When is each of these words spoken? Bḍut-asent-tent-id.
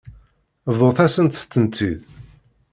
Bḍut-asent-tent-id. 0.77 1.99